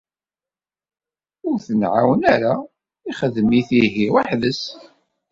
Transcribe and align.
Ur 1.47 1.57
t-nεawen 1.65 2.21
ara, 2.33 2.53
ixdem-it 3.09 3.69
ihi 3.81 4.07
weḥd-s. 4.13 4.61